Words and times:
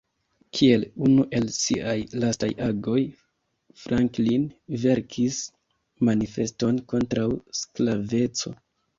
Kiel 0.57 0.83
unu 1.07 1.23
el 1.39 1.43
siaj 1.55 1.91
lastaj 2.21 2.47
agoj, 2.67 3.01
Franklin 3.81 4.47
verkis 4.85 5.37
manifeston 6.09 6.81
kontraŭ 6.95 7.27
sklaveco. 7.61 8.55